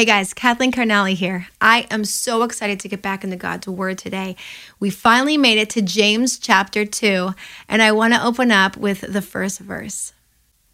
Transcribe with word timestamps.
Hey 0.00 0.06
guys, 0.06 0.32
Kathleen 0.32 0.72
Carnali 0.72 1.12
here. 1.12 1.48
I 1.60 1.86
am 1.90 2.06
so 2.06 2.42
excited 2.42 2.80
to 2.80 2.88
get 2.88 3.02
back 3.02 3.22
into 3.22 3.36
God's 3.36 3.68
Word 3.68 3.98
today. 3.98 4.34
We 4.78 4.88
finally 4.88 5.36
made 5.36 5.58
it 5.58 5.68
to 5.70 5.82
James 5.82 6.38
chapter 6.38 6.86
2, 6.86 7.34
and 7.68 7.82
I 7.82 7.92
want 7.92 8.14
to 8.14 8.24
open 8.24 8.50
up 8.50 8.78
with 8.78 9.02
the 9.02 9.20
first 9.20 9.58
verse. 9.60 10.14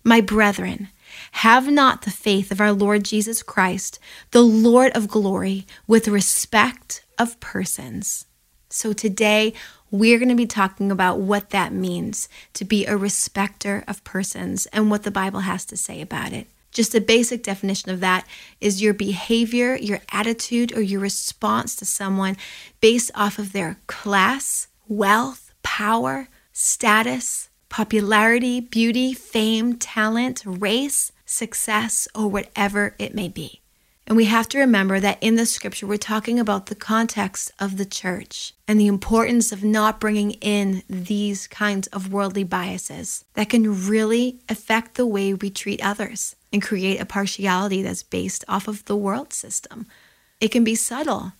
My 0.04 0.20
brethren, 0.20 0.90
have 1.32 1.68
not 1.68 2.02
the 2.02 2.12
faith 2.12 2.52
of 2.52 2.60
our 2.60 2.70
Lord 2.70 3.04
Jesus 3.04 3.42
Christ, 3.42 3.98
the 4.30 4.44
Lord 4.44 4.96
of 4.96 5.08
glory, 5.08 5.66
with 5.88 6.06
respect 6.06 7.04
of 7.18 7.40
persons. 7.40 8.26
So 8.70 8.92
today, 8.92 9.54
we're 9.90 10.20
going 10.20 10.28
to 10.28 10.36
be 10.36 10.46
talking 10.46 10.92
about 10.92 11.18
what 11.18 11.50
that 11.50 11.72
means 11.72 12.28
to 12.52 12.64
be 12.64 12.86
a 12.86 12.96
respecter 12.96 13.82
of 13.88 14.04
persons 14.04 14.66
and 14.66 14.88
what 14.88 15.02
the 15.02 15.10
Bible 15.10 15.40
has 15.40 15.64
to 15.64 15.76
say 15.76 16.00
about 16.00 16.32
it. 16.32 16.46
Just 16.72 16.94
a 16.94 17.00
basic 17.00 17.42
definition 17.42 17.90
of 17.90 18.00
that 18.00 18.26
is 18.60 18.82
your 18.82 18.94
behavior, 18.94 19.76
your 19.76 20.00
attitude, 20.12 20.76
or 20.76 20.82
your 20.82 21.00
response 21.00 21.74
to 21.76 21.84
someone 21.84 22.36
based 22.80 23.10
off 23.14 23.38
of 23.38 23.52
their 23.52 23.78
class, 23.86 24.68
wealth, 24.86 25.54
power, 25.62 26.28
status, 26.52 27.48
popularity, 27.68 28.60
beauty, 28.60 29.12
fame, 29.12 29.74
talent, 29.76 30.42
race, 30.44 31.12
success, 31.24 32.08
or 32.14 32.28
whatever 32.28 32.94
it 32.98 33.14
may 33.14 33.28
be. 33.28 33.62
And 34.08 34.16
we 34.16 34.26
have 34.26 34.48
to 34.50 34.58
remember 34.58 35.00
that 35.00 35.18
in 35.20 35.34
the 35.34 35.44
scripture, 35.46 35.86
we're 35.86 35.96
talking 35.96 36.38
about 36.38 36.66
the 36.66 36.76
context 36.76 37.50
of 37.58 37.76
the 37.76 37.84
church 37.84 38.54
and 38.68 38.78
the 38.78 38.86
importance 38.86 39.50
of 39.50 39.64
not 39.64 39.98
bringing 39.98 40.32
in 40.32 40.84
these 40.88 41.48
kinds 41.48 41.88
of 41.88 42.12
worldly 42.12 42.44
biases 42.44 43.24
that 43.34 43.48
can 43.48 43.88
really 43.88 44.38
affect 44.48 44.94
the 44.94 45.06
way 45.06 45.34
we 45.34 45.50
treat 45.50 45.84
others 45.84 46.36
and 46.52 46.62
create 46.62 47.00
a 47.00 47.04
partiality 47.04 47.82
that's 47.82 48.04
based 48.04 48.44
off 48.46 48.68
of 48.68 48.84
the 48.84 48.96
world 48.96 49.32
system. 49.32 49.86
It 50.40 50.52
can 50.52 50.62
be 50.62 50.76
subtle, 50.76 51.32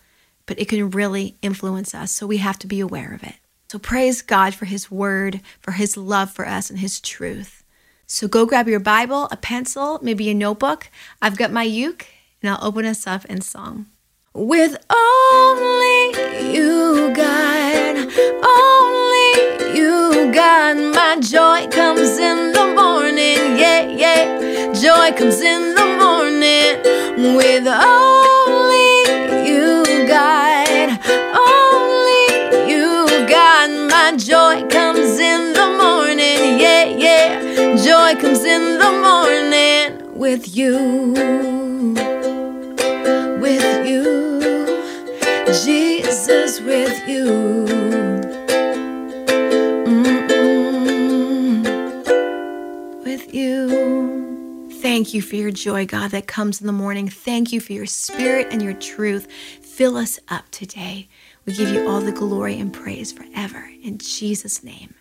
but 0.45 0.59
it 0.59 0.69
can 0.69 0.91
really 0.91 1.37
influence 1.43 1.95
us. 1.95 2.10
So 2.10 2.27
we 2.27 2.38
have 2.38 2.59
to 2.59 2.66
be 2.66 2.80
aware 2.80 3.15
of 3.15 3.23
it. 3.23 3.37
So 3.68 3.79
praise 3.79 4.23
God 4.23 4.55
for 4.55 4.65
His 4.65 4.90
word, 4.90 5.40
for 5.60 5.73
His 5.73 5.96
love 5.96 6.33
for 6.33 6.46
us, 6.46 6.68
and 6.68 6.80
His 6.80 7.01
truth. 7.01 7.62
So 8.09 8.27
go 8.27 8.45
grab 8.45 8.68
your 8.68 8.80
Bible, 8.80 9.29
a 9.30 9.37
pencil, 9.37 10.01
maybe 10.02 10.30
a 10.30 10.35
notebook. 10.35 10.90
I've 11.23 11.37
got 11.37 11.52
my 11.52 11.62
uke 11.62 12.07
and 12.42 12.51
I'll 12.51 12.65
open 12.66 12.84
us 12.84 13.06
up 13.06 13.24
in 13.26 13.40
song. 13.40 13.87
With 14.34 14.76
only 14.90 16.52
you, 16.52 17.12
God, 17.15 17.96
only 18.45 19.76
you, 19.76 20.30
God, 20.32 20.76
my 20.95 21.18
joy 21.20 21.68
comes 21.70 22.18
in 22.18 22.52
the 22.52 22.74
morning, 22.74 23.56
yeah, 23.56 23.88
yeah. 23.88 24.73
Joy 24.74 25.16
comes 25.16 25.40
in 25.40 25.74
the 25.74 25.87
morning 25.98 27.37
with 27.37 27.66
only 27.66 28.98
you, 29.48 30.06
God, 30.06 30.90
only 31.34 32.71
you, 32.71 33.06
God, 33.26 33.71
my 33.90 34.15
joy 34.18 34.68
comes 34.68 35.18
in 35.18 35.54
the 35.54 35.78
morning, 35.82 36.60
yeah, 36.60 36.84
yeah. 36.84 37.76
Joy 37.82 38.21
comes 38.21 38.45
in 38.45 38.78
the 38.78 38.93
morning 39.00 40.15
with 40.18 40.54
you 40.54 42.15
with 43.47 43.87
you, 43.87 44.66
Jesus 45.65 46.61
with 46.63 47.09
you. 47.09 47.65
With 53.05 53.33
you. 53.33 54.69
Thank 54.83 55.15
you 55.15 55.23
for 55.23 55.37
your 55.37 55.52
joy, 55.52 55.87
God, 55.87 56.11
that 56.11 56.27
comes 56.27 56.61
in 56.61 56.67
the 56.67 56.73
morning. 56.73 57.09
Thank 57.09 57.52
you 57.52 57.61
for 57.61 57.73
your 57.73 57.87
spirit 57.87 58.49
and 58.51 58.61
your 58.61 58.74
truth. 58.74 59.30
Fill 59.63 59.97
us 59.97 60.19
up 60.27 60.51
today. 60.51 61.09
We 61.45 61.52
give 61.52 61.69
you 61.69 61.89
all 61.89 62.01
the 62.01 62.11
glory 62.11 62.59
and 62.59 62.73
praise 62.73 63.13
forever. 63.13 63.71
In 63.80 63.99
Jesus' 63.99 64.65
name, 64.65 64.97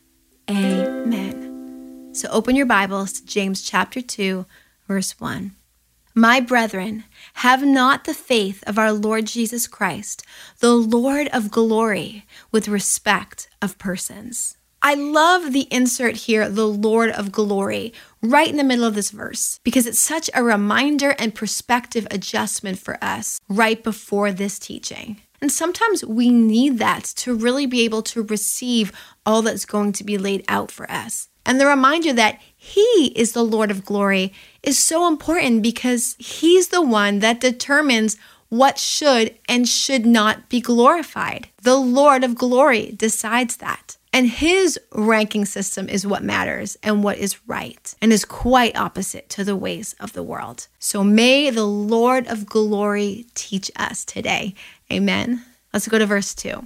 amen. 0.52 2.12
So 2.14 2.30
open 2.30 2.56
your 2.56 2.68
Bibles 2.68 3.14
to 3.14 3.26
James 3.26 3.64
chapter 3.64 4.02
2, 4.02 4.46
verse 4.88 5.20
1. 5.20 5.56
My 6.18 6.40
brethren, 6.40 7.04
have 7.34 7.62
not 7.66 8.06
the 8.06 8.14
faith 8.14 8.64
of 8.66 8.80
our 8.80 8.94
Lord 8.94 9.26
Jesus 9.26 9.68
Christ, 9.68 10.26
the 10.60 10.74
Lord 10.74 11.28
of 11.34 11.52
glory, 11.52 12.26
with 12.54 12.70
respect 12.70 13.50
of 13.62 13.78
persons. 13.78 14.56
I 14.82 14.94
love 14.94 15.52
the 15.52 15.68
insert 15.70 16.16
here, 16.16 16.48
the 16.48 16.70
Lord 16.70 17.10
of 17.12 17.34
glory, 17.34 17.92
right 18.22 18.48
in 18.48 18.56
the 18.56 18.64
middle 18.64 18.86
of 18.86 18.96
this 18.96 19.12
verse, 19.12 19.60
because 19.66 19.86
it's 19.86 20.00
such 20.00 20.30
a 20.34 20.42
reminder 20.42 21.16
and 21.20 21.36
perspective 21.36 22.08
adjustment 22.10 22.80
for 22.80 22.98
us 23.04 23.42
right 23.50 23.84
before 23.84 24.32
this 24.32 24.58
teaching. 24.58 25.18
And 25.42 25.52
sometimes 25.52 26.06
we 26.06 26.30
need 26.30 26.78
that 26.78 27.04
to 27.18 27.36
really 27.36 27.66
be 27.66 27.82
able 27.82 28.04
to 28.04 28.24
receive 28.24 28.94
all 29.26 29.42
that's 29.42 29.66
going 29.66 29.92
to 29.92 30.06
be 30.06 30.18
laid 30.18 30.46
out 30.48 30.72
for 30.72 30.90
us. 30.90 31.28
And 31.46 31.62
the 31.62 31.68
reminder 31.68 32.12
that 32.14 32.40
He 32.56 33.14
is 33.16 33.34
the 33.34 33.44
Lord 33.44 33.70
of 33.70 33.86
glory 33.86 34.34
is 34.66 34.78
so 34.78 35.08
important 35.08 35.62
because 35.62 36.16
He's 36.20 36.70
the 36.70 36.82
one 36.82 37.20
that 37.20 37.40
determines 37.40 38.18
what 38.50 38.78
should 38.78 39.36
and 39.50 39.68
should 39.68 40.06
not 40.06 40.50
be 40.50 40.62
glorified. 40.62 41.50
The 41.64 41.76
Lord 41.76 42.24
of 42.24 42.36
glory 42.36 42.94
decides 42.96 43.58
that. 43.58 43.98
And 44.14 44.30
his 44.30 44.80
ranking 44.94 45.44
system 45.44 45.90
is 45.90 46.08
what 46.08 46.24
matters 46.24 46.78
and 46.82 47.04
what 47.04 47.18
is 47.18 47.46
right, 47.48 47.94
and 48.02 48.14
is 48.14 48.24
quite 48.24 48.78
opposite 48.78 49.28
to 49.32 49.44
the 49.44 49.58
ways 49.58 49.94
of 50.00 50.14
the 50.14 50.24
world. 50.24 50.68
So 50.80 51.04
may 51.04 51.50
the 51.50 51.66
Lord 51.66 52.26
of 52.28 52.46
glory 52.46 53.26
teach 53.34 53.70
us 53.76 54.06
today. 54.06 54.56
Amen. 54.90 55.44
Let's 55.74 55.90
go 55.90 56.00
to 56.00 56.06
verse 56.06 56.34
2. 56.34 56.66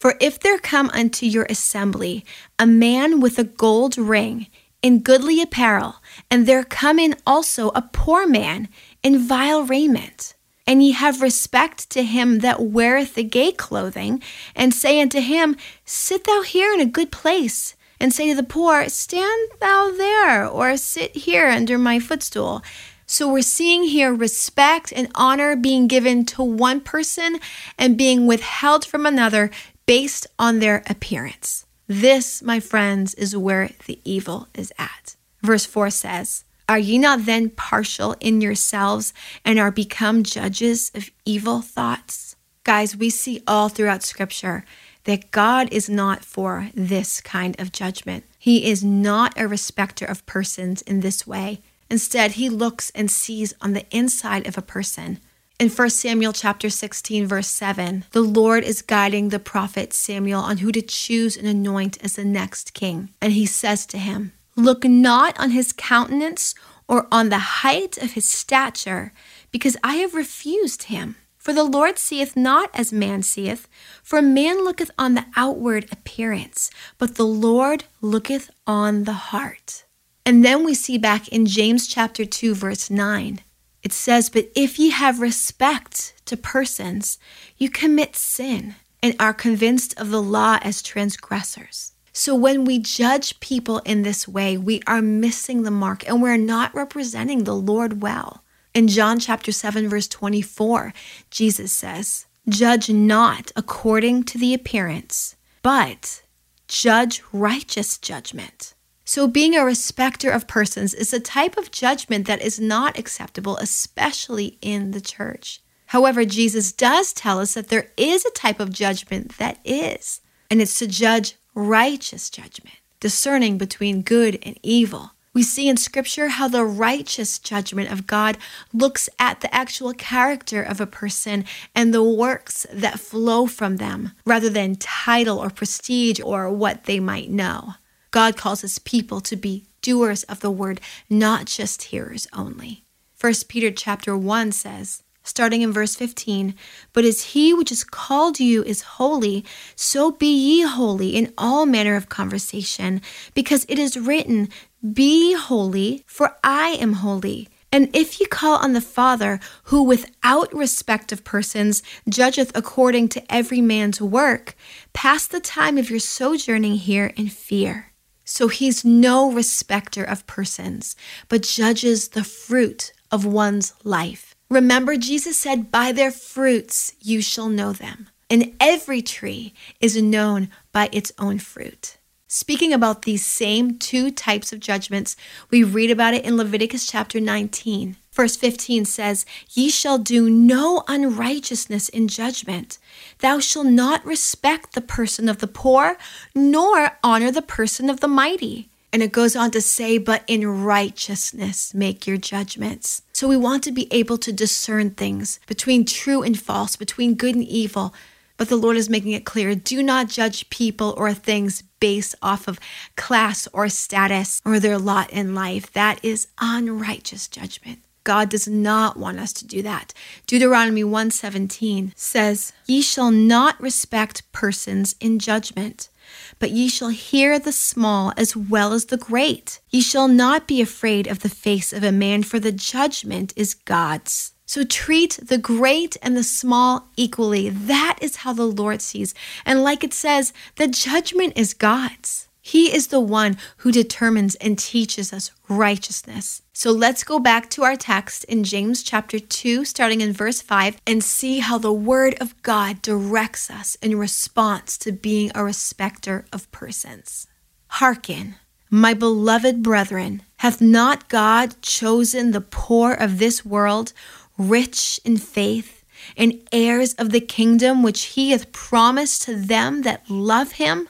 For 0.00 0.16
if 0.20 0.40
there 0.40 0.58
come 0.58 0.90
unto 0.90 1.24
your 1.24 1.46
assembly 1.48 2.24
a 2.58 2.66
man 2.66 3.20
with 3.20 3.38
a 3.38 3.44
gold 3.44 3.96
ring 3.96 4.48
in 4.82 5.00
goodly 5.00 5.42
apparel, 5.42 5.96
and 6.30 6.46
there 6.46 6.64
come 6.64 6.98
in 6.98 7.14
also 7.26 7.70
a 7.70 7.82
poor 7.82 8.26
man 8.26 8.68
in 9.02 9.18
vile 9.18 9.62
raiment. 9.62 10.34
And 10.66 10.82
ye 10.82 10.92
have 10.92 11.22
respect 11.22 11.88
to 11.90 12.02
him 12.02 12.40
that 12.40 12.60
weareth 12.60 13.14
the 13.14 13.24
gay 13.24 13.52
clothing, 13.52 14.22
and 14.54 14.74
say 14.74 15.00
unto 15.00 15.20
him, 15.20 15.56
Sit 15.84 16.24
thou 16.24 16.42
here 16.42 16.74
in 16.74 16.80
a 16.80 16.86
good 16.86 17.10
place, 17.10 17.74
and 17.98 18.12
say 18.12 18.28
to 18.28 18.34
the 18.34 18.42
poor, 18.42 18.88
Stand 18.88 19.50
thou 19.60 19.90
there, 19.90 20.46
or 20.46 20.76
sit 20.76 21.16
here 21.16 21.46
under 21.46 21.78
my 21.78 21.98
footstool. 21.98 22.62
So 23.06 23.32
we're 23.32 23.40
seeing 23.40 23.84
here 23.84 24.12
respect 24.12 24.92
and 24.94 25.10
honor 25.14 25.56
being 25.56 25.88
given 25.88 26.26
to 26.26 26.42
one 26.42 26.82
person 26.82 27.40
and 27.78 27.96
being 27.96 28.26
withheld 28.26 28.84
from 28.84 29.06
another 29.06 29.50
based 29.86 30.26
on 30.38 30.58
their 30.58 30.82
appearance. 30.86 31.64
This, 31.88 32.42
my 32.42 32.60
friends, 32.60 33.14
is 33.14 33.34
where 33.34 33.70
the 33.86 33.98
evil 34.04 34.46
is 34.54 34.70
at. 34.78 35.16
Verse 35.40 35.64
4 35.64 35.88
says, 35.88 36.44
Are 36.68 36.78
ye 36.78 36.98
not 36.98 37.24
then 37.24 37.48
partial 37.48 38.14
in 38.20 38.42
yourselves 38.42 39.14
and 39.42 39.58
are 39.58 39.70
become 39.70 40.22
judges 40.22 40.92
of 40.94 41.10
evil 41.24 41.62
thoughts? 41.62 42.36
Guys, 42.62 42.94
we 42.94 43.08
see 43.08 43.42
all 43.46 43.70
throughout 43.70 44.02
Scripture 44.02 44.66
that 45.04 45.30
God 45.30 45.72
is 45.72 45.88
not 45.88 46.22
for 46.22 46.68
this 46.74 47.22
kind 47.22 47.58
of 47.58 47.72
judgment. 47.72 48.24
He 48.38 48.70
is 48.70 48.84
not 48.84 49.32
a 49.40 49.48
respecter 49.48 50.04
of 50.04 50.26
persons 50.26 50.82
in 50.82 51.00
this 51.00 51.26
way. 51.26 51.62
Instead, 51.88 52.32
he 52.32 52.50
looks 52.50 52.90
and 52.94 53.10
sees 53.10 53.54
on 53.62 53.72
the 53.72 53.86
inside 53.90 54.46
of 54.46 54.58
a 54.58 54.62
person 54.62 55.20
in 55.58 55.68
1 55.68 55.90
Samuel 55.90 56.32
chapter 56.32 56.70
16 56.70 57.26
verse 57.26 57.48
7, 57.48 58.04
the 58.12 58.20
Lord 58.20 58.62
is 58.62 58.80
guiding 58.80 59.28
the 59.28 59.40
prophet 59.40 59.92
Samuel 59.92 60.40
on 60.40 60.58
who 60.58 60.70
to 60.70 60.80
choose 60.80 61.36
and 61.36 61.48
anoint 61.48 61.98
as 62.02 62.14
the 62.14 62.24
next 62.24 62.74
king. 62.74 63.10
And 63.20 63.32
he 63.32 63.44
says 63.44 63.84
to 63.86 63.98
him, 63.98 64.32
Look 64.54 64.84
not 64.84 65.38
on 65.38 65.50
his 65.50 65.72
countenance 65.72 66.54
or 66.86 67.06
on 67.10 67.28
the 67.28 67.38
height 67.38 67.98
of 67.98 68.12
his 68.12 68.28
stature, 68.28 69.12
because 69.50 69.76
I 69.82 69.96
have 69.96 70.14
refused 70.14 70.84
him. 70.84 71.16
For 71.36 71.52
the 71.52 71.64
Lord 71.64 71.98
seeth 71.98 72.36
not 72.36 72.70
as 72.74 72.92
man 72.92 73.22
seeth, 73.22 73.68
for 74.02 74.20
man 74.20 74.64
looketh 74.64 74.90
on 74.98 75.14
the 75.14 75.26
outward 75.36 75.86
appearance, 75.90 76.70
but 76.98 77.14
the 77.14 77.26
Lord 77.26 77.84
looketh 78.00 78.50
on 78.66 79.04
the 79.04 79.12
heart. 79.12 79.84
And 80.26 80.44
then 80.44 80.64
we 80.64 80.74
see 80.74 80.98
back 80.98 81.28
in 81.28 81.46
James 81.46 81.86
chapter 81.86 82.24
2 82.24 82.54
verse 82.54 82.90
9, 82.90 83.40
it 83.82 83.92
says, 83.92 84.30
But 84.30 84.50
if 84.54 84.78
ye 84.78 84.90
have 84.90 85.20
respect 85.20 86.14
to 86.26 86.36
persons, 86.36 87.18
you 87.56 87.70
commit 87.70 88.16
sin 88.16 88.74
and 89.02 89.14
are 89.20 89.34
convinced 89.34 89.98
of 89.98 90.10
the 90.10 90.22
law 90.22 90.58
as 90.62 90.82
transgressors. 90.82 91.92
So 92.12 92.34
when 92.34 92.64
we 92.64 92.80
judge 92.80 93.38
people 93.38 93.78
in 93.80 94.02
this 94.02 94.26
way, 94.26 94.56
we 94.56 94.82
are 94.86 95.00
missing 95.00 95.62
the 95.62 95.70
mark 95.70 96.06
and 96.08 96.20
we're 96.20 96.36
not 96.36 96.74
representing 96.74 97.44
the 97.44 97.54
Lord 97.54 98.02
well. 98.02 98.42
In 98.74 98.88
John 98.88 99.20
chapter 99.20 99.52
7 99.52 99.88
verse 99.88 100.08
24, 100.08 100.92
Jesus 101.30 101.72
says, 101.72 102.26
"Judge 102.48 102.90
not 102.90 103.52
according 103.54 104.24
to 104.24 104.38
the 104.38 104.52
appearance, 104.52 105.36
but 105.62 106.22
judge 106.66 107.22
righteous 107.32 107.98
judgment." 107.98 108.74
So, 109.08 109.26
being 109.26 109.56
a 109.56 109.64
respecter 109.64 110.30
of 110.30 110.46
persons 110.46 110.92
is 110.92 111.14
a 111.14 111.18
type 111.18 111.56
of 111.56 111.70
judgment 111.70 112.26
that 112.26 112.42
is 112.42 112.60
not 112.60 112.98
acceptable, 112.98 113.56
especially 113.56 114.58
in 114.60 114.90
the 114.90 115.00
church. 115.00 115.62
However, 115.86 116.26
Jesus 116.26 116.72
does 116.72 117.14
tell 117.14 117.40
us 117.40 117.54
that 117.54 117.68
there 117.68 117.90
is 117.96 118.26
a 118.26 118.30
type 118.32 118.60
of 118.60 118.70
judgment 118.70 119.38
that 119.38 119.60
is, 119.64 120.20
and 120.50 120.60
it's 120.60 120.78
to 120.80 120.86
judge 120.86 121.36
righteous 121.54 122.28
judgment, 122.28 122.76
discerning 123.00 123.56
between 123.56 124.02
good 124.02 124.38
and 124.42 124.60
evil. 124.62 125.12
We 125.32 125.42
see 125.42 125.70
in 125.70 125.78
Scripture 125.78 126.28
how 126.28 126.48
the 126.48 126.66
righteous 126.66 127.38
judgment 127.38 127.90
of 127.90 128.06
God 128.06 128.36
looks 128.74 129.08
at 129.18 129.40
the 129.40 129.54
actual 129.54 129.94
character 129.94 130.62
of 130.62 130.82
a 130.82 130.86
person 130.86 131.46
and 131.74 131.94
the 131.94 132.04
works 132.04 132.66
that 132.70 133.00
flow 133.00 133.46
from 133.46 133.78
them, 133.78 134.12
rather 134.26 134.50
than 134.50 134.76
title 134.76 135.38
or 135.38 135.48
prestige 135.48 136.20
or 136.22 136.52
what 136.52 136.84
they 136.84 137.00
might 137.00 137.30
know. 137.30 137.72
God 138.18 138.36
calls 138.36 138.62
his 138.62 138.80
people 138.80 139.20
to 139.20 139.36
be 139.36 139.66
doers 139.80 140.24
of 140.24 140.40
the 140.40 140.50
word, 140.50 140.80
not 141.08 141.44
just 141.46 141.84
hearers 141.84 142.26
only. 142.32 142.82
1 143.20 143.32
Peter 143.46 143.70
chapter 143.70 144.16
1 144.16 144.50
says, 144.50 145.04
starting 145.22 145.62
in 145.62 145.70
verse 145.70 145.94
15, 145.94 146.56
But 146.92 147.04
as 147.04 147.26
he 147.26 147.54
which 147.54 147.68
has 147.68 147.84
called 147.84 148.40
you 148.40 148.64
is 148.64 148.98
holy, 148.98 149.44
so 149.76 150.10
be 150.10 150.26
ye 150.26 150.62
holy 150.62 151.10
in 151.10 151.32
all 151.38 151.64
manner 151.64 151.94
of 151.94 152.08
conversation, 152.08 153.02
because 153.34 153.64
it 153.68 153.78
is 153.78 153.96
written, 153.96 154.48
Be 154.92 155.34
holy, 155.34 156.02
for 156.04 156.34
I 156.42 156.70
am 156.70 156.94
holy. 156.94 157.48
And 157.70 157.88
if 157.94 158.18
ye 158.18 158.26
call 158.26 158.56
on 158.56 158.72
the 158.72 158.80
Father, 158.80 159.38
who 159.64 159.84
without 159.84 160.52
respect 160.52 161.12
of 161.12 161.22
persons 161.22 161.84
judgeth 162.08 162.50
according 162.56 163.10
to 163.10 163.32
every 163.32 163.60
man's 163.60 164.02
work, 164.02 164.56
pass 164.92 165.28
the 165.28 165.38
time 165.38 165.78
of 165.78 165.88
your 165.88 166.00
sojourning 166.00 166.74
here 166.74 167.12
in 167.14 167.28
fear. 167.28 167.87
So 168.30 168.48
he's 168.48 168.84
no 168.84 169.32
respecter 169.32 170.04
of 170.04 170.26
persons, 170.26 170.94
but 171.30 171.44
judges 171.44 172.08
the 172.08 172.22
fruit 172.22 172.92
of 173.10 173.24
one's 173.24 173.72
life. 173.84 174.34
Remember, 174.50 174.98
Jesus 174.98 175.38
said, 175.38 175.70
By 175.70 175.92
their 175.92 176.10
fruits 176.10 176.92
you 177.00 177.22
shall 177.22 177.48
know 177.48 177.72
them. 177.72 178.10
And 178.28 178.54
every 178.60 179.00
tree 179.00 179.54
is 179.80 180.00
known 180.00 180.50
by 180.72 180.90
its 180.92 181.10
own 181.18 181.38
fruit. 181.38 181.96
Speaking 182.26 182.74
about 182.74 183.02
these 183.02 183.24
same 183.24 183.78
two 183.78 184.10
types 184.10 184.52
of 184.52 184.60
judgments, 184.60 185.16
we 185.50 185.64
read 185.64 185.90
about 185.90 186.12
it 186.12 186.26
in 186.26 186.36
Leviticus 186.36 186.86
chapter 186.86 187.20
19. 187.20 187.96
Verse 188.18 188.34
15 188.34 188.84
says, 188.84 189.24
Ye 189.52 189.70
shall 189.70 189.96
do 189.96 190.28
no 190.28 190.82
unrighteousness 190.88 191.88
in 191.88 192.08
judgment. 192.08 192.78
Thou 193.20 193.38
shalt 193.38 193.68
not 193.68 194.04
respect 194.04 194.72
the 194.72 194.80
person 194.80 195.28
of 195.28 195.38
the 195.38 195.46
poor, 195.46 195.96
nor 196.34 196.98
honor 197.04 197.30
the 197.30 197.42
person 197.42 197.88
of 197.88 198.00
the 198.00 198.08
mighty. 198.08 198.70
And 198.92 199.04
it 199.04 199.12
goes 199.12 199.36
on 199.36 199.52
to 199.52 199.60
say, 199.60 199.98
But 199.98 200.24
in 200.26 200.64
righteousness 200.64 201.72
make 201.74 202.08
your 202.08 202.16
judgments. 202.16 203.02
So 203.12 203.28
we 203.28 203.36
want 203.36 203.62
to 203.62 203.70
be 203.70 203.86
able 203.92 204.18
to 204.18 204.32
discern 204.32 204.90
things 204.90 205.38
between 205.46 205.84
true 205.84 206.24
and 206.24 206.36
false, 206.36 206.74
between 206.74 207.14
good 207.14 207.36
and 207.36 207.44
evil. 207.44 207.94
But 208.36 208.48
the 208.48 208.56
Lord 208.56 208.76
is 208.76 208.90
making 208.90 209.12
it 209.12 209.26
clear 209.26 209.54
do 209.54 209.80
not 209.80 210.08
judge 210.08 210.50
people 210.50 210.92
or 210.96 211.14
things 211.14 211.62
based 211.78 212.16
off 212.20 212.48
of 212.48 212.58
class 212.96 213.46
or 213.52 213.68
status 213.68 214.42
or 214.44 214.58
their 214.58 214.76
lot 214.76 215.08
in 215.10 215.36
life. 215.36 215.72
That 215.72 216.04
is 216.04 216.26
unrighteous 216.40 217.28
judgment. 217.28 217.78
God 218.08 218.30
does 218.30 218.48
not 218.48 218.96
want 218.96 219.20
us 219.20 219.34
to 219.34 219.46
do 219.46 219.60
that. 219.60 219.92
Deuteronomy 220.26 220.82
1:17 220.82 221.92
says, 221.94 222.54
"Ye 222.66 222.80
shall 222.80 223.10
not 223.10 223.60
respect 223.60 224.22
persons 224.32 224.94
in 224.98 225.18
judgment, 225.18 225.90
but 226.38 226.50
ye 226.50 226.70
shall 226.70 226.88
hear 226.88 227.38
the 227.38 227.52
small 227.52 228.14
as 228.16 228.34
well 228.34 228.72
as 228.72 228.86
the 228.86 228.96
great. 228.96 229.60
Ye 229.68 229.82
shall 229.82 230.08
not 230.08 230.48
be 230.48 230.62
afraid 230.62 231.06
of 231.06 231.18
the 231.18 231.28
face 231.28 231.70
of 231.70 231.84
a 231.84 231.92
man, 231.92 232.22
for 232.22 232.40
the 232.40 232.50
judgment 232.50 233.34
is 233.36 233.52
God's." 233.52 234.32
So 234.46 234.64
treat 234.64 235.18
the 235.22 235.36
great 235.36 235.98
and 236.00 236.16
the 236.16 236.24
small 236.24 236.88
equally. 236.96 237.50
That 237.50 237.98
is 238.00 238.16
how 238.22 238.32
the 238.32 238.46
Lord 238.46 238.80
sees. 238.80 239.12
And 239.44 239.62
like 239.62 239.84
it 239.84 239.92
says, 239.92 240.32
the 240.56 240.66
judgment 240.66 241.34
is 241.36 241.52
God's. 241.52 242.27
He 242.48 242.74
is 242.74 242.86
the 242.86 242.98
one 242.98 243.36
who 243.58 243.70
determines 243.70 244.34
and 244.36 244.58
teaches 244.58 245.12
us 245.12 245.32
righteousness. 245.50 246.40
So 246.54 246.70
let's 246.70 247.04
go 247.04 247.18
back 247.18 247.50
to 247.50 247.62
our 247.62 247.76
text 247.76 248.24
in 248.24 248.42
James 248.42 248.82
chapter 248.82 249.18
2, 249.18 249.66
starting 249.66 250.00
in 250.00 250.14
verse 250.14 250.40
5, 250.40 250.80
and 250.86 251.04
see 251.04 251.40
how 251.40 251.58
the 251.58 251.74
word 251.74 252.14
of 252.22 252.42
God 252.42 252.80
directs 252.80 253.50
us 253.50 253.74
in 253.82 253.98
response 253.98 254.78
to 254.78 254.92
being 254.92 255.30
a 255.34 255.44
respecter 255.44 256.24
of 256.32 256.50
persons. 256.50 257.26
Hearken, 257.66 258.36
my 258.70 258.94
beloved 258.94 259.62
brethren, 259.62 260.22
hath 260.38 260.58
not 260.62 261.10
God 261.10 261.60
chosen 261.60 262.30
the 262.30 262.40
poor 262.40 262.94
of 262.94 263.18
this 263.18 263.44
world, 263.44 263.92
rich 264.38 264.98
in 265.04 265.18
faith, 265.18 265.84
and 266.16 266.40
heirs 266.50 266.94
of 266.94 267.10
the 267.10 267.20
kingdom 267.20 267.82
which 267.82 268.04
he 268.16 268.30
hath 268.30 268.52
promised 268.52 269.20
to 269.24 269.36
them 269.36 269.82
that 269.82 270.08
love 270.08 270.52
him? 270.52 270.88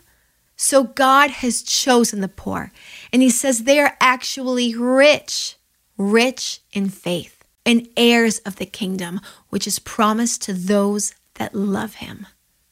So 0.61 0.83
God 0.83 1.31
has 1.31 1.63
chosen 1.63 2.21
the 2.21 2.27
poor, 2.29 2.73
and 3.13 3.23
He 3.23 3.31
says 3.31 3.61
they 3.63 3.79
are 3.79 3.97
actually 4.01 4.75
rich, 4.75 5.57
rich 5.97 6.61
in 6.73 6.89
faith, 6.89 7.45
and 7.65 7.89
heirs 7.97 8.41
of 8.41 8.57
the 8.57 8.67
kingdom, 8.67 9.21
which 9.51 9.69
is 9.69 9.79
promised 9.79 10.43
to 10.43 10.53
those 10.53 11.15
that 11.35 11.55
love 11.55 11.95
Him. 11.95 12.27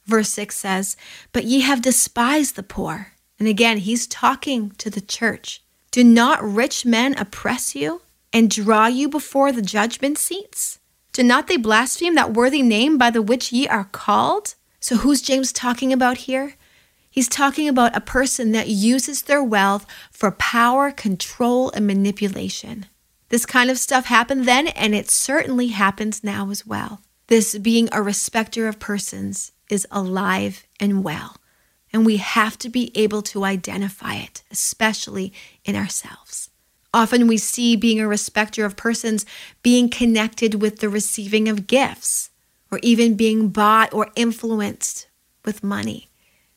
Verse 0.04 0.30
6 0.30 0.56
says, 0.56 0.96
But 1.32 1.44
ye 1.44 1.60
have 1.60 1.80
despised 1.80 2.56
the 2.56 2.64
poor. 2.64 3.12
And 3.38 3.46
again, 3.46 3.78
He's 3.78 4.08
talking 4.08 4.72
to 4.78 4.90
the 4.90 5.00
church. 5.00 5.62
Do 5.92 6.02
not 6.02 6.42
rich 6.42 6.84
men 6.84 7.16
oppress 7.16 7.76
you 7.76 8.02
and 8.32 8.50
draw 8.50 8.88
you 8.88 9.08
before 9.08 9.52
the 9.52 9.62
judgment 9.62 10.18
seats? 10.18 10.80
Do 11.12 11.22
not 11.22 11.46
they 11.46 11.56
blaspheme 11.56 12.16
that 12.16 12.34
worthy 12.34 12.62
name 12.62 12.98
by 12.98 13.10
the 13.10 13.22
which 13.22 13.52
ye 13.52 13.68
are 13.68 13.84
called? 13.84 14.56
So, 14.80 14.96
who's 14.96 15.22
James 15.22 15.52
talking 15.52 15.92
about 15.92 16.18
here? 16.18 16.56
He's 17.16 17.28
talking 17.28 17.66
about 17.66 17.96
a 17.96 18.02
person 18.02 18.52
that 18.52 18.68
uses 18.68 19.22
their 19.22 19.42
wealth 19.42 19.86
for 20.10 20.30
power, 20.32 20.92
control, 20.92 21.70
and 21.70 21.86
manipulation. 21.86 22.84
This 23.30 23.46
kind 23.46 23.70
of 23.70 23.78
stuff 23.78 24.04
happened 24.04 24.44
then, 24.44 24.68
and 24.68 24.94
it 24.94 25.08
certainly 25.08 25.68
happens 25.68 26.22
now 26.22 26.50
as 26.50 26.66
well. 26.66 27.00
This 27.28 27.56
being 27.56 27.88
a 27.90 28.02
respecter 28.02 28.68
of 28.68 28.78
persons 28.78 29.52
is 29.70 29.86
alive 29.90 30.66
and 30.78 31.02
well, 31.02 31.38
and 31.90 32.04
we 32.04 32.18
have 32.18 32.58
to 32.58 32.68
be 32.68 32.92
able 32.94 33.22
to 33.22 33.44
identify 33.44 34.16
it, 34.16 34.42
especially 34.50 35.32
in 35.64 35.74
ourselves. 35.74 36.50
Often 36.92 37.28
we 37.28 37.38
see 37.38 37.76
being 37.76 37.98
a 37.98 38.06
respecter 38.06 38.66
of 38.66 38.76
persons 38.76 39.24
being 39.62 39.88
connected 39.88 40.60
with 40.60 40.80
the 40.80 40.90
receiving 40.90 41.48
of 41.48 41.66
gifts, 41.66 42.28
or 42.70 42.78
even 42.82 43.16
being 43.16 43.48
bought 43.48 43.94
or 43.94 44.10
influenced 44.16 45.06
with 45.46 45.64
money. 45.64 46.10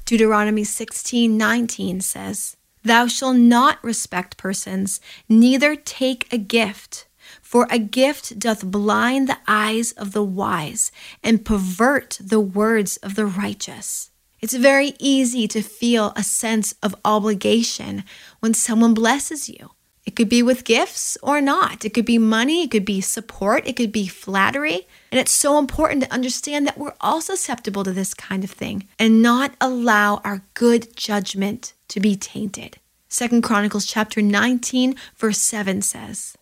Deuteronomy 0.10 0.64
16 0.64 1.38
19 1.38 2.02
says, 2.02 2.58
Thou 2.84 3.06
shalt 3.06 3.36
not 3.36 3.78
respect 3.84 4.38
persons, 4.38 5.00
neither 5.30 5.76
take 5.76 6.28
a 6.34 6.38
gift. 6.40 7.06
For 7.44 7.68
a 7.70 7.78
gift 7.78 8.40
doth 8.40 8.72
blind 8.72 9.30
the 9.30 9.38
eyes 9.48 9.92
of 9.92 10.14
the 10.14 10.24
wise 10.24 10.92
and 11.24 11.46
pervert 11.46 12.18
the 12.20 12.40
words 12.40 12.98
of 13.04 13.14
the 13.14 13.28
righteous. 13.28 14.10
It's 14.40 14.56
very 14.56 14.96
easy 14.98 15.48
to 15.50 15.62
feel 15.62 16.12
a 16.16 16.24
sense 16.24 16.74
of 16.82 16.96
obligation 17.06 18.04
when 18.40 18.56
someone 18.56 18.96
blesses 18.96 19.48
you. 19.48 19.70
It 20.10 20.16
could 20.16 20.28
be 20.28 20.42
with 20.42 20.64
gifts 20.64 21.20
or 21.22 21.40
not. 21.40 21.86
It 21.86 21.94
could 21.94 22.04
be 22.04 22.18
money, 22.18 22.64
it 22.64 22.72
could 22.72 22.84
be 22.84 23.00
support, 23.00 23.68
it 23.68 23.76
could 23.76 23.92
be 23.92 24.08
flattery. 24.08 24.88
And 25.12 25.20
it's 25.20 25.30
so 25.30 25.60
important 25.60 26.02
to 26.02 26.12
understand 26.12 26.66
that 26.66 26.80
we're 26.80 26.96
all 27.00 27.22
susceptible 27.22 27.84
to 27.84 27.92
this 27.92 28.16
kind 28.16 28.44
of 28.44 28.50
thing 28.50 28.88
and 28.98 29.22
not 29.22 29.54
allow 29.62 30.20
our 30.24 30.42
good 30.56 30.98
judgment 30.98 31.74
to 31.90 32.00
be 32.00 32.16
tainted. 32.16 32.78
Second 33.08 33.44
Chronicles 33.44 33.86
chapter 33.86 34.20
19 34.20 34.96
verse 35.16 35.38
7 35.38 35.84
says, 35.84 36.36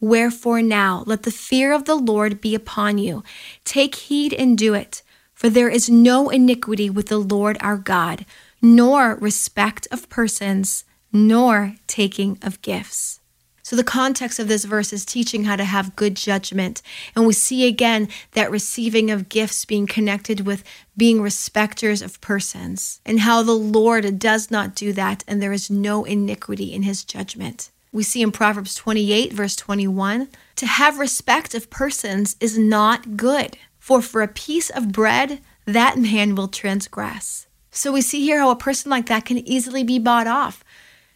Wherefore 0.00 0.60
now 0.60 1.02
let 1.06 1.22
the 1.22 1.30
fear 1.30 1.72
of 1.72 1.86
the 1.86 1.94
Lord 1.94 2.42
be 2.42 2.54
upon 2.54 2.98
you. 2.98 3.24
Take 3.64 3.94
heed 3.94 4.34
and 4.34 4.58
do 4.58 4.74
it, 4.74 5.00
for 5.32 5.48
there 5.48 5.70
is 5.70 5.88
no 5.88 6.28
iniquity 6.28 6.90
with 6.90 7.06
the 7.06 7.16
Lord 7.16 7.56
our 7.62 7.78
God, 7.78 8.26
nor 8.60 9.14
respect 9.14 9.88
of 9.90 10.10
persons 10.10 10.84
nor 11.14 11.76
taking 11.86 12.36
of 12.42 12.60
gifts. 12.60 13.20
So, 13.62 13.76
the 13.76 13.84
context 13.84 14.38
of 14.38 14.46
this 14.46 14.66
verse 14.66 14.92
is 14.92 15.06
teaching 15.06 15.44
how 15.44 15.56
to 15.56 15.64
have 15.64 15.96
good 15.96 16.16
judgment. 16.16 16.82
And 17.16 17.26
we 17.26 17.32
see 17.32 17.66
again 17.66 18.08
that 18.32 18.50
receiving 18.50 19.10
of 19.10 19.30
gifts 19.30 19.64
being 19.64 19.86
connected 19.86 20.40
with 20.40 20.62
being 20.98 21.22
respecters 21.22 22.02
of 22.02 22.20
persons, 22.20 23.00
and 23.06 23.20
how 23.20 23.42
the 23.42 23.52
Lord 23.52 24.18
does 24.18 24.50
not 24.50 24.74
do 24.74 24.92
that, 24.92 25.24
and 25.26 25.40
there 25.40 25.54
is 25.54 25.70
no 25.70 26.04
iniquity 26.04 26.74
in 26.74 26.82
his 26.82 27.04
judgment. 27.04 27.70
We 27.90 28.02
see 28.02 28.20
in 28.20 28.32
Proverbs 28.32 28.74
28, 28.74 29.32
verse 29.32 29.56
21, 29.56 30.28
to 30.56 30.66
have 30.66 30.98
respect 30.98 31.54
of 31.54 31.70
persons 31.70 32.36
is 32.40 32.58
not 32.58 33.16
good, 33.16 33.56
for 33.78 34.02
for 34.02 34.20
a 34.20 34.28
piece 34.28 34.68
of 34.68 34.92
bread, 34.92 35.40
that 35.64 35.96
man 35.96 36.34
will 36.34 36.48
transgress. 36.48 37.46
So 37.70 37.92
we 37.92 38.02
see 38.02 38.20
here 38.20 38.40
how 38.40 38.50
a 38.50 38.56
person 38.56 38.90
like 38.90 39.06
that 39.06 39.24
can 39.24 39.38
easily 39.38 39.84
be 39.84 39.98
bought 39.98 40.26
off 40.26 40.62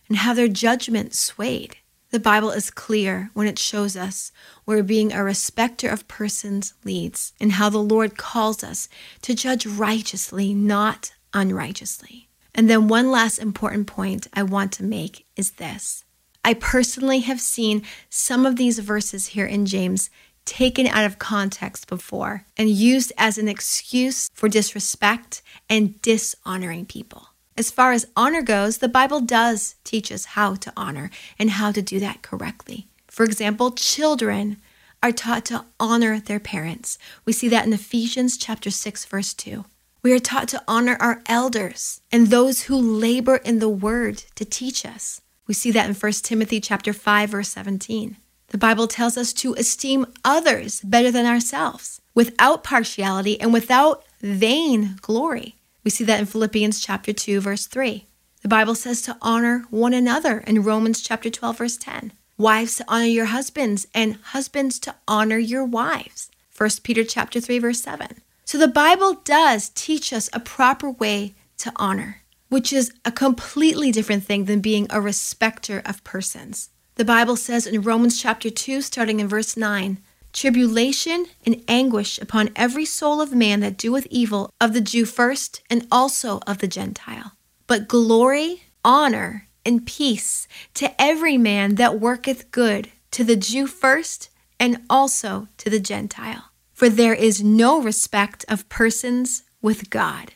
and 0.08 0.18
have 0.18 0.36
their 0.36 0.48
judgment 0.48 1.14
swayed. 1.14 1.76
The 2.10 2.18
Bible 2.18 2.50
is 2.50 2.70
clear 2.70 3.30
when 3.34 3.46
it 3.46 3.58
shows 3.58 3.94
us 3.94 4.32
where 4.64 4.82
being 4.82 5.12
a 5.12 5.22
respecter 5.22 5.90
of 5.90 6.08
persons 6.08 6.72
leads 6.82 7.34
and 7.38 7.52
how 7.52 7.68
the 7.68 7.78
Lord 7.78 8.16
calls 8.16 8.64
us 8.64 8.88
to 9.22 9.34
judge 9.34 9.66
righteously, 9.66 10.54
not 10.54 11.12
unrighteously. 11.34 12.28
And 12.54 12.70
then, 12.70 12.88
one 12.88 13.10
last 13.10 13.38
important 13.38 13.86
point 13.86 14.26
I 14.32 14.42
want 14.42 14.72
to 14.72 14.82
make 14.82 15.26
is 15.36 15.52
this 15.52 16.04
I 16.44 16.54
personally 16.54 17.20
have 17.20 17.40
seen 17.40 17.82
some 18.08 18.46
of 18.46 18.56
these 18.56 18.78
verses 18.78 19.28
here 19.28 19.46
in 19.46 19.66
James 19.66 20.08
taken 20.46 20.86
out 20.86 21.04
of 21.04 21.18
context 21.18 21.86
before 21.88 22.46
and 22.56 22.70
used 22.70 23.12
as 23.18 23.36
an 23.36 23.48
excuse 23.48 24.30
for 24.32 24.48
disrespect 24.48 25.42
and 25.68 26.00
dishonoring 26.00 26.86
people. 26.86 27.27
As 27.58 27.72
far 27.72 27.90
as 27.90 28.06
honor 28.14 28.40
goes, 28.40 28.78
the 28.78 28.88
Bible 28.88 29.20
does 29.20 29.74
teach 29.82 30.12
us 30.12 30.36
how 30.36 30.54
to 30.54 30.72
honor 30.76 31.10
and 31.40 31.50
how 31.50 31.72
to 31.72 31.82
do 31.82 31.98
that 31.98 32.22
correctly. 32.22 32.86
For 33.08 33.24
example, 33.24 33.72
children 33.72 34.58
are 35.02 35.10
taught 35.10 35.44
to 35.46 35.64
honor 35.80 36.20
their 36.20 36.38
parents. 36.38 36.98
We 37.24 37.32
see 37.32 37.48
that 37.48 37.66
in 37.66 37.72
Ephesians 37.72 38.36
chapter 38.36 38.70
6 38.70 39.04
verse 39.06 39.34
2. 39.34 39.64
We 40.04 40.12
are 40.12 40.20
taught 40.20 40.46
to 40.48 40.62
honor 40.68 40.96
our 41.00 41.20
elders 41.26 42.00
and 42.12 42.28
those 42.28 42.62
who 42.62 42.76
labor 42.76 43.38
in 43.38 43.58
the 43.58 43.68
word 43.68 44.22
to 44.36 44.44
teach 44.44 44.86
us. 44.86 45.20
We 45.48 45.54
see 45.54 45.72
that 45.72 45.88
in 45.88 45.96
1 45.96 46.12
Timothy 46.22 46.60
chapter 46.60 46.92
5 46.92 47.30
verse 47.30 47.48
17. 47.48 48.18
The 48.50 48.58
Bible 48.58 48.86
tells 48.86 49.18
us 49.18 49.32
to 49.32 49.54
esteem 49.54 50.06
others 50.24 50.80
better 50.82 51.10
than 51.10 51.26
ourselves, 51.26 52.00
without 52.14 52.62
partiality 52.62 53.40
and 53.40 53.52
without 53.52 54.04
vain 54.20 54.96
glory. 55.02 55.57
We 55.84 55.90
see 55.90 56.04
that 56.04 56.20
in 56.20 56.26
Philippians 56.26 56.80
chapter 56.80 57.12
2 57.12 57.40
verse 57.40 57.66
3. 57.66 58.06
The 58.42 58.48
Bible 58.48 58.74
says 58.74 59.02
to 59.02 59.16
honor 59.20 59.64
one 59.70 59.94
another 59.94 60.38
in 60.40 60.62
Romans 60.62 61.02
chapter 61.02 61.30
12 61.30 61.58
verse 61.58 61.76
10. 61.76 62.12
Wives 62.36 62.76
to 62.76 62.84
honor 62.88 63.06
your 63.06 63.26
husbands 63.26 63.86
and 63.94 64.16
husbands 64.16 64.78
to 64.80 64.94
honor 65.06 65.38
your 65.38 65.64
wives. 65.64 66.30
1 66.56 66.70
Peter 66.82 67.04
chapter 67.04 67.40
3 67.40 67.58
verse 67.58 67.80
7. 67.80 68.20
So 68.44 68.58
the 68.58 68.68
Bible 68.68 69.14
does 69.24 69.70
teach 69.70 70.12
us 70.12 70.30
a 70.32 70.40
proper 70.40 70.90
way 70.90 71.34
to 71.58 71.72
honor 71.76 72.22
which 72.48 72.72
is 72.72 72.92
a 73.04 73.12
completely 73.12 73.92
different 73.92 74.24
thing 74.24 74.44
than 74.44 74.60
being 74.60 74.86
a 74.90 75.00
respecter 75.00 75.82
of 75.84 76.04
persons. 76.04 76.70
The 76.96 77.04
Bible 77.04 77.36
says 77.36 77.66
in 77.66 77.82
Romans 77.82 78.20
chapter 78.20 78.50
2, 78.50 78.82
starting 78.82 79.20
in 79.20 79.28
verse 79.28 79.56
9, 79.56 79.98
tribulation 80.38 81.26
and 81.44 81.64
anguish 81.66 82.18
upon 82.18 82.50
every 82.54 82.84
soul 82.84 83.20
of 83.20 83.34
man 83.34 83.58
that 83.60 83.76
doeth 83.76 84.06
evil, 84.08 84.50
of 84.60 84.72
the 84.72 84.80
Jew 84.80 85.04
first, 85.04 85.62
and 85.68 85.86
also 85.90 86.38
of 86.46 86.58
the 86.58 86.68
Gentile. 86.68 87.32
But 87.66 87.88
glory, 87.88 88.62
honor, 88.84 89.48
and 89.66 89.84
peace 89.84 90.46
to 90.74 91.00
every 91.00 91.36
man 91.36 91.74
that 91.74 92.00
worketh 92.00 92.52
good, 92.52 92.88
to 93.10 93.24
the 93.24 93.34
Jew 93.34 93.66
first, 93.66 94.30
and 94.60 94.82
also 94.88 95.48
to 95.56 95.68
the 95.68 95.80
Gentile. 95.80 96.44
For 96.72 96.88
there 96.88 97.14
is 97.14 97.42
no 97.42 97.82
respect 97.82 98.44
of 98.48 98.68
persons 98.68 99.42
with 99.60 99.90
God. 99.90 100.34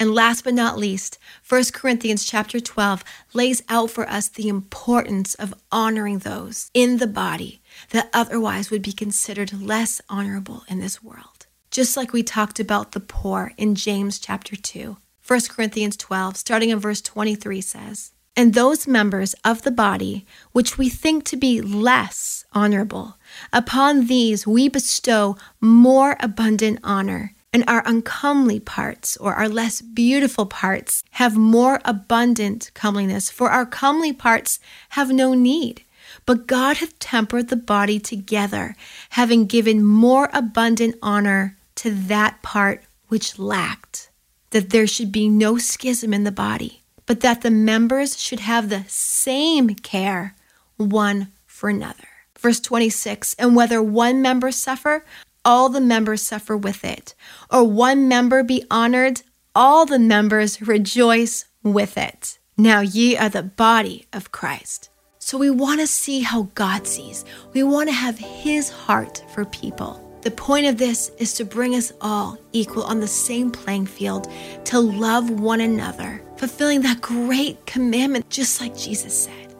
And 0.00 0.12
last 0.12 0.42
but 0.42 0.54
not 0.54 0.76
least, 0.76 1.18
1 1.48 1.66
Corinthians 1.72 2.24
chapter 2.24 2.58
12 2.58 3.04
lays 3.32 3.62
out 3.68 3.92
for 3.92 4.08
us 4.08 4.28
the 4.28 4.48
importance 4.48 5.36
of 5.36 5.54
honoring 5.70 6.18
those 6.18 6.72
in 6.74 6.96
the 6.96 7.06
body 7.06 7.62
that 7.90 8.10
otherwise 8.12 8.70
would 8.70 8.82
be 8.82 8.92
considered 8.92 9.52
less 9.52 10.00
honorable 10.08 10.64
in 10.68 10.80
this 10.80 11.02
world. 11.02 11.46
Just 11.70 11.96
like 11.96 12.12
we 12.12 12.22
talked 12.22 12.60
about 12.60 12.92
the 12.92 13.00
poor 13.00 13.52
in 13.56 13.74
James 13.74 14.18
chapter 14.18 14.56
2. 14.56 14.96
1 15.26 15.40
Corinthians 15.48 15.96
12, 15.96 16.36
starting 16.36 16.70
in 16.70 16.78
verse 16.78 17.00
23, 17.00 17.60
says, 17.60 18.12
And 18.36 18.54
those 18.54 18.86
members 18.86 19.34
of 19.44 19.62
the 19.62 19.70
body 19.70 20.26
which 20.52 20.76
we 20.76 20.88
think 20.88 21.24
to 21.24 21.36
be 21.36 21.60
less 21.60 22.44
honorable, 22.52 23.16
upon 23.52 24.06
these 24.06 24.46
we 24.46 24.68
bestow 24.68 25.36
more 25.60 26.16
abundant 26.20 26.78
honor 26.84 27.34
and 27.54 27.64
our 27.68 27.84
uncomely 27.86 28.58
parts 28.58 29.16
or 29.16 29.34
our 29.34 29.48
less 29.48 29.80
beautiful 29.80 30.44
parts 30.44 31.04
have 31.12 31.36
more 31.36 31.80
abundant 31.84 32.72
comeliness, 32.74 33.30
for 33.30 33.48
our 33.48 33.64
comely 33.64 34.12
parts 34.12 34.58
have 34.90 35.12
no 35.12 35.34
need. 35.34 35.84
But 36.26 36.46
God 36.46 36.78
hath 36.78 36.98
tempered 36.98 37.48
the 37.48 37.56
body 37.56 37.98
together, 38.00 38.76
having 39.10 39.46
given 39.46 39.84
more 39.84 40.30
abundant 40.32 40.96
honor 41.02 41.56
to 41.76 41.90
that 41.90 42.42
part 42.42 42.82
which 43.08 43.38
lacked, 43.38 44.10
that 44.50 44.70
there 44.70 44.86
should 44.86 45.12
be 45.12 45.28
no 45.28 45.58
schism 45.58 46.14
in 46.14 46.24
the 46.24 46.32
body, 46.32 46.82
but 47.06 47.20
that 47.20 47.42
the 47.42 47.50
members 47.50 48.20
should 48.20 48.40
have 48.40 48.68
the 48.68 48.84
same 48.88 49.70
care 49.70 50.34
one 50.76 51.28
for 51.46 51.68
another. 51.68 52.08
Verse 52.38 52.60
26 52.60 53.34
And 53.34 53.54
whether 53.54 53.82
one 53.82 54.22
member 54.22 54.50
suffer, 54.50 55.04
all 55.44 55.68
the 55.68 55.80
members 55.80 56.22
suffer 56.22 56.56
with 56.56 56.84
it, 56.84 57.14
or 57.50 57.64
one 57.64 58.08
member 58.08 58.42
be 58.42 58.64
honored, 58.70 59.22
all 59.54 59.84
the 59.86 59.98
members 59.98 60.62
rejoice 60.62 61.44
with 61.62 61.98
it. 61.98 62.38
Now 62.56 62.80
ye 62.80 63.16
are 63.16 63.28
the 63.28 63.42
body 63.42 64.06
of 64.12 64.32
Christ. 64.32 64.88
So 65.24 65.38
we 65.38 65.48
want 65.48 65.80
to 65.80 65.86
see 65.86 66.20
how 66.20 66.48
God 66.54 66.86
sees. 66.86 67.24
We 67.54 67.62
want 67.62 67.88
to 67.88 67.94
have 67.94 68.18
his 68.18 68.68
heart 68.68 69.24
for 69.32 69.46
people. 69.46 69.98
The 70.20 70.30
point 70.30 70.66
of 70.66 70.76
this 70.76 71.10
is 71.16 71.32
to 71.34 71.46
bring 71.46 71.74
us 71.74 71.94
all 72.02 72.36
equal 72.52 72.82
on 72.82 73.00
the 73.00 73.06
same 73.06 73.50
playing 73.50 73.86
field, 73.86 74.30
to 74.66 74.78
love 74.78 75.30
one 75.30 75.62
another, 75.62 76.20
fulfilling 76.36 76.82
that 76.82 77.00
great 77.00 77.64
commandment, 77.64 78.28
just 78.28 78.60
like 78.60 78.76
Jesus 78.76 79.24
said. 79.24 79.56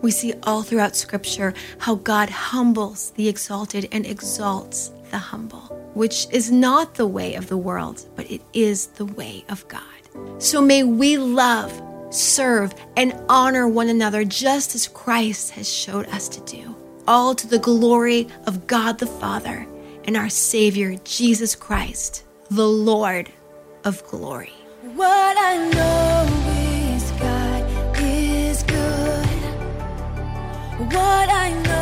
We 0.00 0.12
see 0.12 0.32
all 0.44 0.62
throughout 0.62 0.94
Scripture 0.94 1.54
how 1.78 1.96
God 1.96 2.30
humbles 2.30 3.10
the 3.16 3.28
exalted 3.28 3.88
and 3.90 4.06
exalts 4.06 4.92
the 5.10 5.18
humble, 5.18 5.90
which 5.94 6.28
is 6.30 6.52
not 6.52 6.94
the 6.94 7.08
way 7.08 7.34
of 7.34 7.48
the 7.48 7.56
world, 7.56 8.06
but 8.14 8.30
it 8.30 8.42
is 8.52 8.86
the 8.86 9.06
way 9.06 9.44
of 9.48 9.66
God. 9.66 9.82
So 10.38 10.62
may 10.62 10.84
we 10.84 11.18
love, 11.18 11.72
serve, 12.10 12.74
and 12.96 13.14
honor 13.28 13.68
one 13.68 13.88
another 13.88 14.24
just 14.24 14.74
as 14.74 14.88
Christ 14.88 15.50
has 15.50 15.72
showed 15.72 16.06
us 16.08 16.28
to 16.28 16.40
do, 16.40 16.74
all 17.06 17.34
to 17.34 17.46
the 17.46 17.58
glory 17.58 18.28
of 18.46 18.66
God 18.66 18.98
the 18.98 19.06
Father 19.06 19.66
and 20.04 20.16
our 20.16 20.28
Savior, 20.28 20.96
Jesus 21.04 21.54
Christ, 21.54 22.24
the 22.50 22.68
Lord 22.68 23.30
of 23.84 24.06
glory. 24.06 24.52
What 24.94 25.36
I 25.38 25.56
know 25.72 26.26
is 26.94 27.10
God 27.12 28.00
is 28.00 28.62
good. 28.64 29.26
What 30.92 31.28
I 31.30 31.52
know. 31.62 31.73